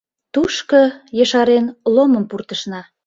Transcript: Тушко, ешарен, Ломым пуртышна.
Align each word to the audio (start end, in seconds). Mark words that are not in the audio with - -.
Тушко, 0.33 0.81
ешарен, 1.23 1.65
Ломым 1.93 2.25
пуртышна. 2.29 2.81